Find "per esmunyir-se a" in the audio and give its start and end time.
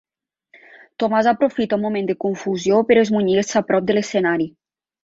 2.89-3.65